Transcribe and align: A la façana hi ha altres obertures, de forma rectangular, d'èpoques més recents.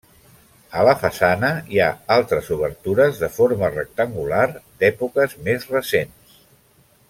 A 0.77 0.85
la 0.87 0.93
façana 1.01 1.51
hi 1.75 1.81
ha 1.83 1.89
altres 2.15 2.49
obertures, 2.57 3.21
de 3.25 3.29
forma 3.37 3.69
rectangular, 3.77 4.43
d'èpoques 4.83 5.37
més 5.51 5.71
recents. 5.77 6.43